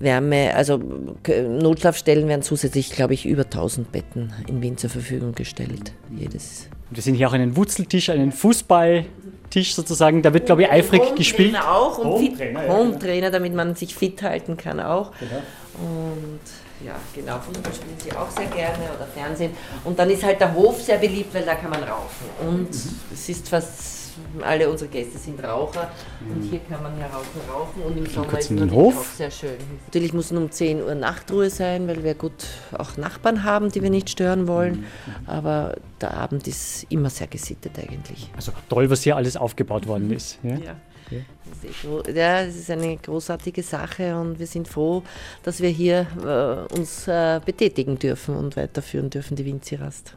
[0.00, 5.92] Wärme, also Notschlafstellen werden zusätzlich, glaube ich, über 1000 Betten in Wien zur Verfügung gestellt.
[6.16, 6.68] Jedes.
[6.90, 10.22] Wir sehen hier auch einen Wurzeltisch, einen Fußballtisch sozusagen.
[10.22, 11.56] Da wird, glaube ich, eifrig Home gespielt.
[11.56, 15.12] auch und Home-Trainer, ja, Home damit man sich fit halten kann auch.
[15.18, 15.42] Genau.
[15.78, 16.40] Und
[16.84, 19.54] ja, genau, Fußball spielen sie auch sehr gerne oder Fernsehen.
[19.84, 22.26] Und dann ist halt der Hof sehr beliebt, weil da kann man rauchen.
[22.40, 23.00] Und mhm.
[23.12, 23.95] es ist fast,
[24.42, 26.32] alle unsere Gäste sind Raucher mhm.
[26.32, 28.96] und hier kann man ja rauchen, rauchen und im Sommer ist es Hof.
[28.96, 29.56] auch sehr schön.
[29.86, 33.82] Natürlich muss es um 10 Uhr Nachtruhe sein, weil wir gut auch Nachbarn haben, die
[33.82, 34.80] wir nicht stören wollen.
[34.80, 35.28] Mhm.
[35.28, 38.30] Aber der Abend ist immer sehr gesittet eigentlich.
[38.36, 40.38] Also toll, was hier alles aufgebaut worden ist.
[40.42, 40.56] ja.
[40.56, 40.76] ja.
[42.14, 45.02] Ja, es ist eine großartige Sache und wir sind froh,
[45.42, 50.16] dass wir hier äh, uns äh, betätigen dürfen und weiterführen dürfen, die Winzirast.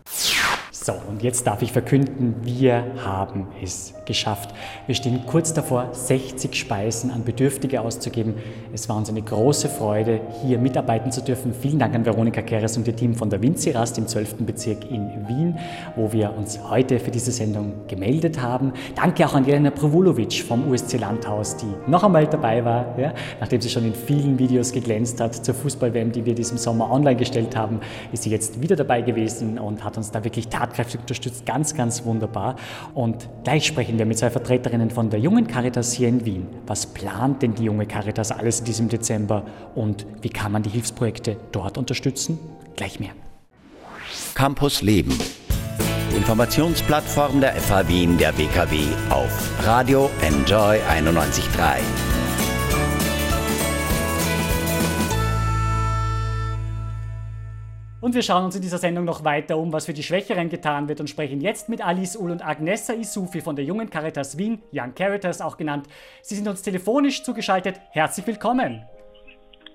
[0.81, 4.51] So, und jetzt darf ich verkünden, wir haben es geschafft.
[4.85, 8.35] Wir stehen kurz davor, 60 Speisen an Bedürftige auszugeben.
[8.73, 11.53] Es war uns eine große Freude, hier mitarbeiten zu dürfen.
[11.53, 14.45] Vielen Dank an Veronika Keres und ihr Team von der Winzirast im 12.
[14.45, 15.57] Bezirk in Wien,
[15.97, 18.71] wo wir uns heute für diese Sendung gemeldet haben.
[18.95, 23.59] Danke auch an Jelena Provulovic vom USC Landhaus, die noch einmal dabei war, ja, nachdem
[23.59, 27.57] sie schon in vielen Videos geglänzt hat zur Fußball-WM, die wir diesem Sommer online gestellt
[27.57, 27.81] haben,
[28.13, 31.75] ist sie jetzt wieder dabei gewesen und hat uns da wirklich tatsächlich tatkräftig unterstützt, ganz,
[31.75, 32.55] ganz wunderbar.
[32.93, 36.47] Und gleich sprechen wir mit zwei Vertreterinnen von der jungen Caritas hier in Wien.
[36.67, 39.43] Was plant denn die junge Caritas alles in diesem Dezember
[39.75, 42.39] und wie kann man die Hilfsprojekte dort unterstützen?
[42.75, 43.11] Gleich mehr.
[44.35, 45.17] Campus Leben.
[46.15, 48.79] Informationsplattform der FH Wien der WKW
[49.09, 52.08] auf Radio Enjoy 91.3.
[58.09, 60.89] Und wir schauen uns in dieser Sendung noch weiter um, was für die Schwächeren getan
[60.89, 64.63] wird und sprechen jetzt mit Alice Uhl und Agnesa Isufi von der Jungen Caritas Wien,
[64.73, 65.85] Young Caritas auch genannt.
[66.23, 67.79] Sie sind uns telefonisch zugeschaltet.
[67.91, 68.83] Herzlich willkommen.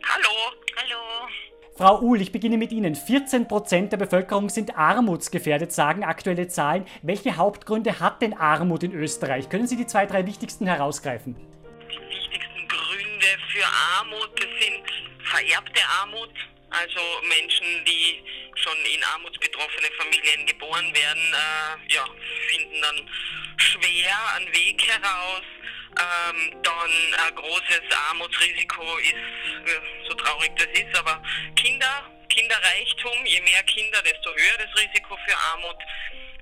[0.03, 0.35] Hallo.
[0.77, 1.29] Hallo.
[1.77, 2.97] Frau Uhl, ich beginne mit Ihnen.
[2.97, 6.87] 14 Prozent der Bevölkerung sind armutsgefährdet, sagen aktuelle Zahlen.
[7.03, 9.49] Welche Hauptgründe hat denn Armut in Österreich?
[9.49, 11.37] Können Sie die zwei, drei wichtigsten herausgreifen?
[11.37, 13.64] Die wichtigsten Gründe für
[14.01, 14.83] Armut sind
[15.23, 16.31] vererbte Armut,
[16.74, 18.22] also Menschen, die
[18.56, 22.04] schon in armutsbetroffene Familien geboren werden, äh, ja,
[22.48, 23.10] finden dann
[23.56, 25.42] schwer einen Weg heraus.
[25.96, 26.90] Ähm, dann
[27.26, 31.22] ein großes Armutsrisiko ist, so traurig das ist, aber
[31.54, 35.76] Kinder, Kinderreichtum, je mehr Kinder, desto höher das Risiko für Armut.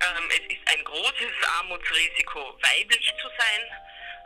[0.01, 3.61] Ähm, es ist ein großes Armutsrisiko, weiblich zu sein.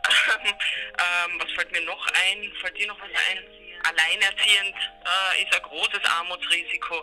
[0.54, 2.52] ähm, was fällt mir noch ein?
[2.60, 3.65] Fällt dir noch was ein?
[3.84, 6.96] Alleinerziehend äh, ist ein großes Armutsrisiko.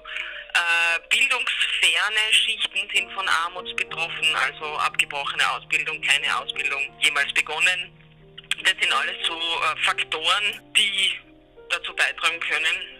[0.53, 7.91] Äh, bildungsferne Schichten sind von Armut betroffen, also abgebrochene Ausbildung, keine Ausbildung jemals begonnen.
[8.63, 11.19] Das sind alles so äh, Faktoren, die
[11.69, 12.93] dazu beitragen können,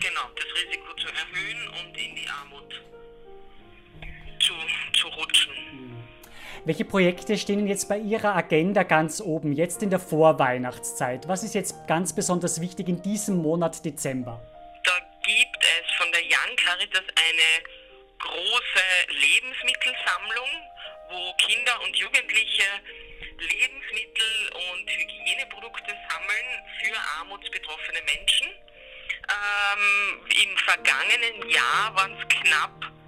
[0.00, 2.80] genau, das Risiko zu erhöhen und in die Armut
[4.40, 4.54] zu,
[4.98, 5.89] zu rutschen.
[6.66, 11.26] Welche Projekte stehen jetzt bei Ihrer Agenda ganz oben, jetzt in der Vorweihnachtszeit?
[11.26, 14.42] Was ist jetzt ganz besonders wichtig in diesem Monat Dezember?
[14.84, 14.92] Da
[15.24, 17.64] gibt es von der Young Caritas eine
[18.18, 20.50] große Lebensmittelsammlung,
[21.08, 22.68] wo Kinder und Jugendliche
[23.38, 26.48] Lebensmittel und Hygieneprodukte sammeln
[26.82, 28.48] für armutsbetroffene Menschen.
[29.32, 32.99] Ähm, Im vergangenen Jahr waren es knapp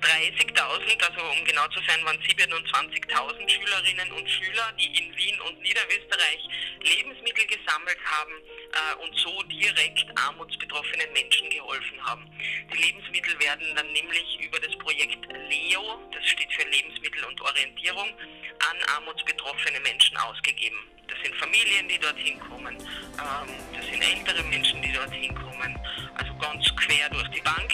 [0.00, 5.60] 30.000, also um genau zu sein, waren 27.000 Schülerinnen und Schüler, die in Wien und
[5.60, 6.48] Niederösterreich
[6.82, 8.32] Lebensmittel gesammelt haben
[8.72, 12.26] äh, und so direkt armutsbetroffenen Menschen geholfen haben.
[12.72, 18.08] Die Lebensmittel werden dann nämlich über das Projekt LEO, das steht für Lebensmittel und Orientierung,
[18.08, 20.78] an armutsbetroffene Menschen ausgegeben.
[21.08, 25.78] Das sind Familien, die dorthin kommen, ähm, das sind ältere Menschen, die dorthin kommen,
[26.14, 27.72] also ganz quer durch die Bank,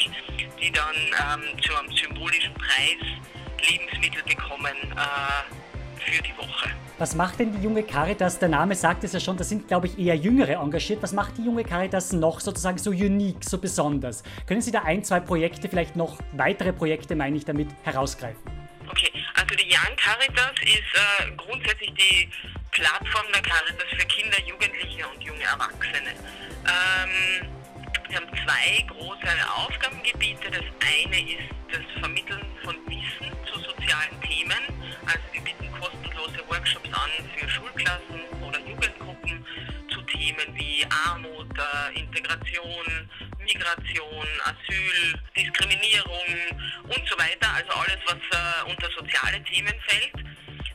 [0.64, 2.96] die dann ähm, zu einem symbolischen Preis
[3.68, 6.70] Lebensmittel bekommen äh, für die Woche.
[6.98, 8.38] Was macht denn die junge Caritas?
[8.38, 11.02] Der Name sagt es ja schon, da sind, glaube ich, eher Jüngere engagiert.
[11.02, 14.22] Was macht die junge Caritas noch sozusagen so unique, so besonders?
[14.46, 18.40] Können Sie da ein, zwei Projekte, vielleicht noch weitere Projekte, meine ich, damit herausgreifen?
[18.88, 22.28] Okay, also die Young Caritas ist äh, grundsätzlich die
[22.70, 26.10] Plattform der Caritas für Kinder, Jugendliche und junge Erwachsene.
[26.66, 27.48] Ähm,
[28.14, 30.48] wir haben zwei große Aufgabengebiete.
[30.48, 34.62] Das eine ist das Vermitteln von Wissen zu sozialen Themen.
[35.04, 39.44] Also wir bieten kostenlose Workshops an für Schulklassen oder Jugendgruppen
[39.88, 47.50] zu Themen wie Armut, äh, Integration, Migration, Asyl, Diskriminierung und so weiter.
[47.52, 50.24] Also alles, was äh, unter soziale Themen fällt.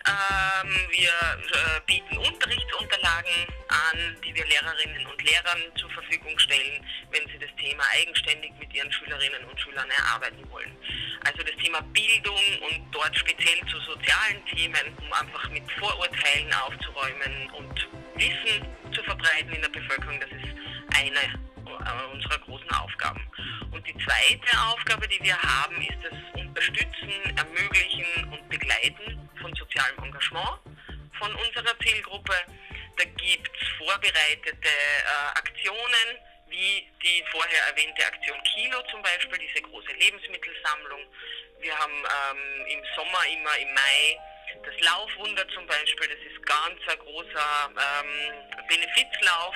[0.09, 7.27] Ähm, wir äh, bieten Unterrichtsunterlagen an, die wir Lehrerinnen und Lehrern zur Verfügung stellen, wenn
[7.27, 10.75] sie das Thema eigenständig mit ihren Schülerinnen und Schülern erarbeiten wollen.
[11.25, 17.49] Also das Thema Bildung und dort speziell zu sozialen Themen, um einfach mit Vorurteilen aufzuräumen
[17.51, 20.55] und Wissen zu verbreiten in der Bevölkerung, das ist
[20.97, 21.48] eine
[21.85, 23.25] äh, unserer großen Aufgaben.
[23.71, 29.97] Und die zweite Aufgabe, die wir haben, ist das Unterstützen, Ermöglichen und Begleiten von sozialem
[30.03, 30.59] Engagement
[31.17, 32.35] von unserer Zielgruppe.
[32.97, 36.07] Da gibt es vorbereitete äh, Aktionen,
[36.47, 41.01] wie die vorher erwähnte Aktion Kilo zum Beispiel, diese große Lebensmittelsammlung.
[41.59, 44.17] Wir haben ähm, im Sommer immer im Mai
[44.63, 49.55] das Laufwunder zum Beispiel, das ist ganz ein großer ähm, Benefizlauf,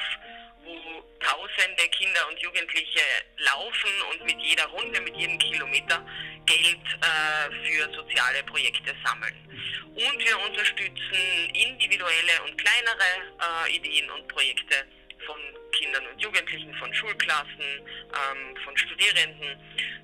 [0.63, 3.01] wo tausende Kinder und Jugendliche
[3.37, 6.05] laufen und mit jeder Runde, mit jedem Kilometer
[6.45, 9.35] Geld äh, für soziale Projekte sammeln.
[9.95, 14.85] Und wir unterstützen individuelle und kleinere äh, Ideen und Projekte
[15.25, 15.37] von
[15.71, 19.57] Kindern und Jugendlichen, von Schulklassen, ähm, von Studierenden,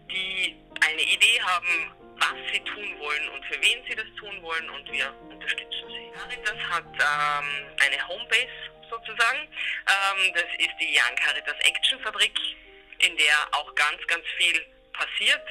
[0.09, 4.69] die eine Idee haben, was sie tun wollen und für wen sie das tun wollen
[4.69, 6.11] und wir unterstützen sie.
[6.13, 9.39] Caritas hat ähm, eine Homebase sozusagen.
[9.39, 12.37] Ähm, das ist die Young Caritas Action Fabrik,
[12.99, 15.41] in der auch ganz, ganz viel passiert.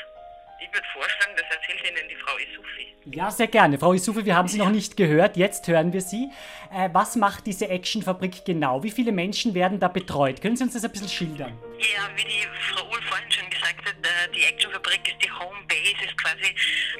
[0.60, 2.94] Ich würde vorschlagen, das erzählt Ihnen die Frau Isufi.
[3.14, 3.78] Ja, sehr gerne.
[3.78, 6.30] Frau Isufi, wir haben Sie noch nicht gehört, jetzt hören wir Sie.
[6.74, 8.82] Äh, was macht diese Actionfabrik genau?
[8.82, 10.42] Wie viele Menschen werden da betreut?
[10.42, 11.56] Können Sie uns das ein bisschen schildern?
[11.78, 16.04] Ja, wie die Frau Uhl vorhin schon gesagt hat, äh, die Actionfabrik ist die Homebase,
[16.04, 16.54] ist quasi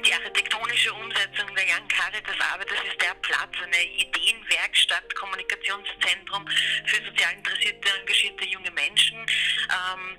[0.05, 2.71] die architektonische Umsetzung der Young Caritas Arbeit.
[2.71, 6.47] Das ist der Platz, eine Ideenwerkstatt, Kommunikationszentrum
[6.85, 9.17] für sozial interessierte, engagierte junge Menschen.
[9.19, 10.17] Ähm,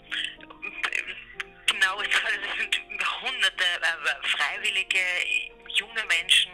[1.81, 2.09] genau, es
[2.59, 4.99] sind hunderte äh, freiwillige
[5.75, 6.53] junge Menschen,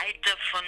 [0.00, 0.64] Alter von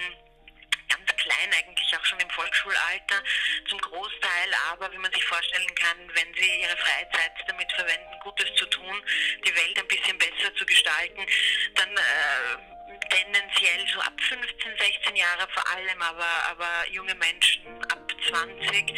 [0.88, 3.22] ganz klein eigentlich auch schon im Volksschulalter
[3.68, 8.55] zum Großteil, aber wie man sich vorstellen kann, wenn sie ihre Freizeit damit verwenden, Gutes
[8.57, 9.03] zu tun,
[9.46, 11.27] die Welt ein bisschen besser zu gestalten,
[11.75, 12.77] dann äh,
[13.11, 18.94] tendenziell so ab 15, 16 Jahre vor allem, aber, aber junge Menschen ab 20,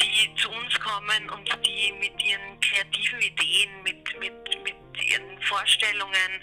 [0.00, 6.42] die zu uns kommen und die mit ihren kreativen Ideen, mit, mit, mit ihren Vorstellungen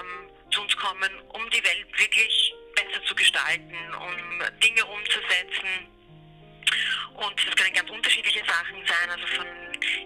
[0.00, 2.54] ähm, zu uns kommen, um die Welt wirklich
[2.88, 5.88] besser zu gestalten, um Dinge umzusetzen.
[7.14, 9.46] Und das können ganz unterschiedliche Sachen sein, also von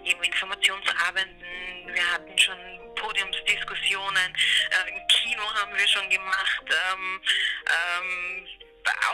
[0.03, 2.57] eben Informationsabenden, wir hatten schon
[2.95, 4.35] Podiumsdiskussionen,
[4.69, 7.21] äh, Kino haben wir schon gemacht, ähm,
[7.67, 8.47] ähm,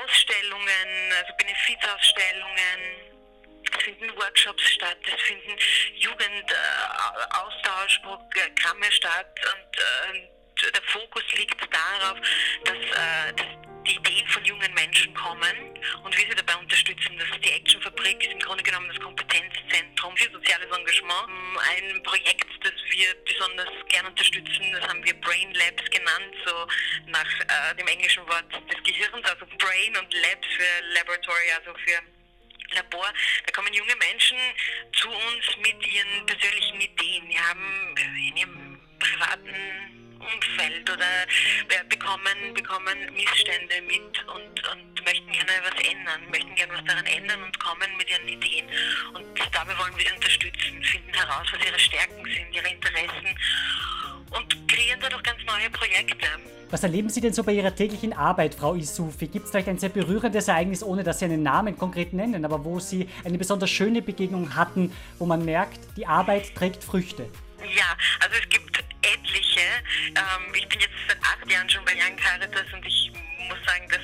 [0.01, 2.79] Ausstellungen, also Benefizausstellungen,
[3.71, 5.55] es finden Workshops statt, es finden
[5.95, 10.27] Jugendaustauschprogramme statt und äh,
[10.73, 12.19] der Fokus liegt darauf,
[12.65, 17.17] dass, äh, dass die Ideen von jungen Menschen kommen und wir sie dabei unterstützen.
[17.17, 21.27] Das die Actionfabrik ist im Grunde genommen das Kompetenzzentrum für soziales Engagement.
[21.57, 26.67] Ein Projekt, das wir besonders gern unterstützen, das haben wir Brain Labs genannt, so
[27.07, 31.99] nach äh, dem englischen Wort des Gehirns, also Brain und Labs für Laboratory, also für
[32.75, 33.11] Labor.
[33.45, 34.37] Da kommen junge Menschen
[34.93, 37.29] zu uns mit ihren persönlichen Ideen.
[37.29, 41.25] Die haben in ihrem privaten Umfeld oder
[41.89, 47.43] bekommen, bekommen Missstände mit und, und möchten gerne was ändern, möchten gerne was daran ändern
[47.43, 48.65] und kommen mit ihren Ideen.
[49.13, 53.35] Und dabei wollen wir sie unterstützen, finden heraus, was ihre Stärken sind, ihre Interessen
[54.31, 56.27] und kreieren dadurch ganz neue Projekte.
[56.71, 59.27] Was erleben Sie denn so bei Ihrer täglichen Arbeit, Frau Isufi?
[59.27, 62.63] Gibt es vielleicht ein sehr berührendes Ereignis, ohne dass Sie einen Namen konkret nennen, aber
[62.63, 67.27] wo Sie eine besonders schöne Begegnung hatten, wo man merkt, die Arbeit trägt Früchte?
[67.75, 68.71] Ja, also es gibt
[69.29, 69.61] etliche.
[70.15, 73.11] Ähm, ich bin jetzt seit acht Jahren schon bei Young Caritas und ich
[73.47, 74.01] muss sagen, dass,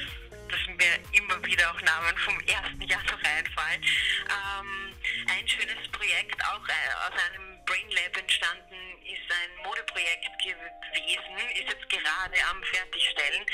[0.50, 3.82] dass mir immer wieder auch Namen vom ersten Jahr noch einfallen.
[4.30, 4.94] Ähm,
[5.28, 11.74] ein schönes Projekt, auch äh, aus einem Brain Lab entstanden, ist ein Modeprojekt gewesen, ist
[11.74, 13.46] jetzt gerade am Fertigstellen.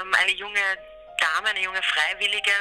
[0.00, 0.78] Ähm, eine junge
[1.20, 2.52] Dame, eine junge Freiwillige,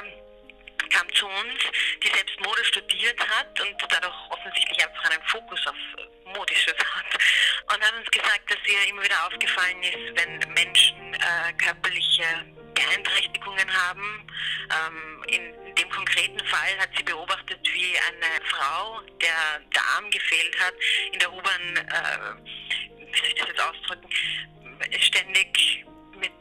[0.94, 1.60] kam zu uns,
[2.04, 5.76] die selbst Mode studiert hat und dadurch offensichtlich einfach einen Fokus auf
[6.26, 7.74] Modisches hat.
[7.74, 12.24] Und hat uns gesagt, dass ihr immer wieder aufgefallen ist, wenn Menschen äh, körperliche
[12.74, 14.28] Beeinträchtigungen haben.
[14.72, 20.60] Ähm, in dem konkreten Fall hat sie beobachtet, wie eine Frau, der der Arm gefehlt
[20.60, 20.74] hat,
[21.12, 24.10] in der U-Bahn, äh, wie soll ich das jetzt ausdrücken,
[25.00, 26.32] ständig mit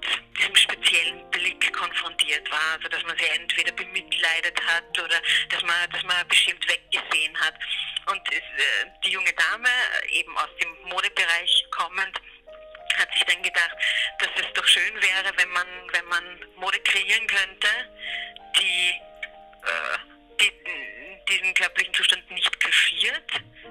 [0.42, 2.74] diesem speziellen Blick konfrontiert war.
[2.74, 7.54] Also dass man sie entweder bemitleidet hat oder dass man, dass man bestimmt weggesehen hat.
[8.06, 8.40] Und äh,
[9.04, 9.68] die junge Dame,
[10.10, 12.20] eben aus dem Modebereich kommend,
[12.96, 13.76] hat sich dann gedacht,
[14.18, 17.68] dass es doch schön wäre, wenn man, wenn man Mode kreieren könnte,
[18.58, 18.90] die,
[19.64, 19.98] äh,
[20.40, 20.52] die
[21.28, 23.30] diesen körperlichen Zustand nicht kaschiert,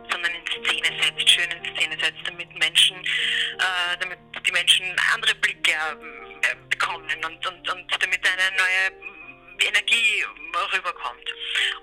[0.10, 5.36] sondern in Szene setzt, schön in Szene setzt, damit Menschen, äh, damit die Menschen andere
[5.36, 6.20] Blicke äh,
[6.91, 10.25] bekommen und, und, und damit eine neue Energie
[10.73, 11.34] rüberkommt.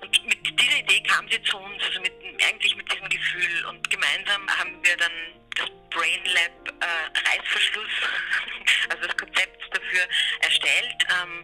[0.01, 3.65] Und mit dieser Idee kam sie zu uns, also mit, eigentlich mit diesem Gefühl.
[3.65, 5.11] Und gemeinsam haben wir dann
[5.55, 7.91] das Brain Lab äh, Reißverschluss,
[8.89, 10.07] also das Konzept dafür
[10.41, 10.95] erstellt.
[11.09, 11.43] Ähm,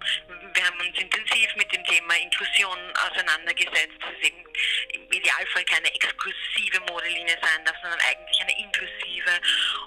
[0.53, 3.97] wir haben uns intensiv mit dem Thema Inklusion auseinandergesetzt.
[3.99, 4.45] Das ist eben
[4.93, 9.31] im Idealfall keine exklusive Modelinie sein darf, sondern eigentlich eine inklusive.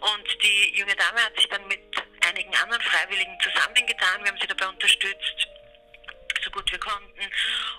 [0.01, 1.58] Und die junge Dame hat sich dann
[2.63, 4.23] anderen Freiwilligen zusammengetan.
[4.23, 5.49] Wir haben sie dabei unterstützt,
[6.43, 7.21] so gut wir konnten.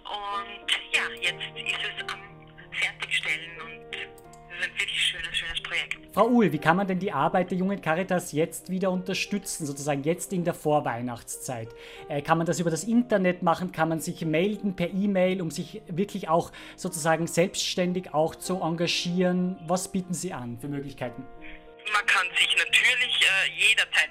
[0.05, 2.29] Und ja, jetzt ist es am
[2.71, 5.97] Fertigstellen und es ist ein wirklich schönes, schönes Projekt.
[6.13, 10.03] Frau Uhl, wie kann man denn die Arbeit der jungen Caritas jetzt wieder unterstützen, sozusagen
[10.03, 11.69] jetzt in der Vorweihnachtszeit?
[12.07, 13.71] Äh, kann man das über das Internet machen?
[13.71, 19.57] Kann man sich melden per E-Mail, um sich wirklich auch sozusagen selbstständig auch zu engagieren?
[19.67, 21.25] Was bieten Sie an für Möglichkeiten?
[21.93, 24.09] Man kann sich natürlich äh, jederzeit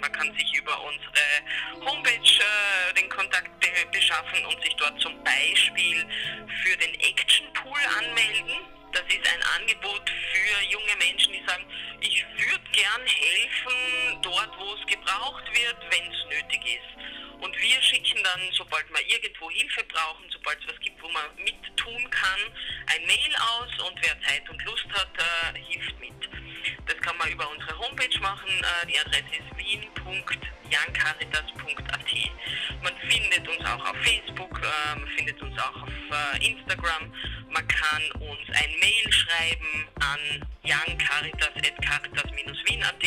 [0.00, 5.22] Man kann sich über unsere Homepage äh, den Kontakt be beschaffen und sich dort zum
[5.24, 6.06] Beispiel
[6.62, 8.64] für den Action Pool anmelden.
[8.92, 11.64] Das ist ein Angebot für junge Menschen, die sagen,
[12.00, 17.42] ich würde gern helfen dort, wo es gebraucht wird, wenn es nötig ist.
[17.42, 21.24] Und wir schicken dann, sobald wir irgendwo Hilfe brauchen, sobald es was gibt, wo man
[21.36, 22.40] mit tun kann,
[22.86, 25.10] ein Mail aus und wer Zeit und Lust hat,
[25.54, 26.47] äh, hilft mit.
[26.86, 28.48] Das kann man über unsere Homepage machen.
[28.48, 29.88] Äh, die Adresse ist wien.de
[30.68, 32.12] youngcaritas.at.
[32.82, 37.10] Man findet uns auch auf Facebook, äh, man findet uns auch auf äh, Instagram.
[37.50, 43.04] Man kann uns ein Mail schreiben an youngcaritas.caritas-wien.at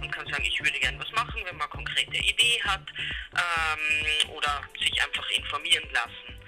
[0.00, 2.86] und kann sagen, ich würde gerne was machen, wenn man eine konkrete Idee hat
[3.34, 6.38] ähm, oder sich einfach informieren lassen.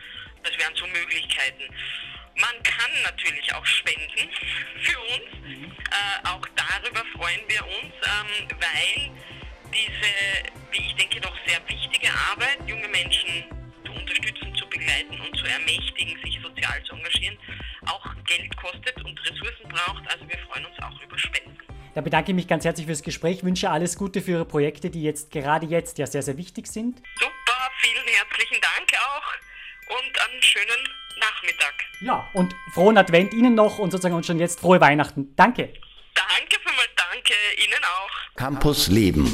[0.43, 1.75] Das wären so Möglichkeiten.
[2.37, 4.31] Man kann natürlich auch spenden
[4.81, 5.69] für uns.
[5.91, 9.11] Äh, auch darüber freuen wir uns, ähm, weil
[9.73, 10.13] diese,
[10.71, 13.45] wie ich denke, doch sehr wichtige Arbeit, junge Menschen
[13.85, 17.39] zu unterstützen, zu begleiten und zu ermächtigen, sich sozial zu engagieren,
[17.87, 20.03] auch Geld kostet und Ressourcen braucht.
[20.11, 21.59] Also wir freuen uns auch über Spenden.
[21.95, 25.03] Da bedanke ich mich ganz herzlich fürs Gespräch, wünsche alles Gute für Ihre Projekte, die
[25.03, 27.03] jetzt gerade jetzt ja sehr, sehr wichtig sind.
[27.21, 30.89] Super, vielen herzlichen Dank auch und einen schönen
[31.23, 31.75] Nachmittag.
[32.01, 35.35] Ja, und frohen Advent Ihnen noch und sozusagen und schon jetzt frohe Weihnachten.
[35.37, 35.73] Danke.
[36.15, 38.37] Danke vielmals, danke Ihnen auch.
[38.37, 39.33] Campus Leben.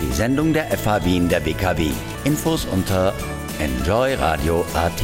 [0.00, 1.90] Die Sendung der FH Wien der WKW.
[2.24, 3.12] Infos unter
[3.58, 5.02] enjoyradio.at.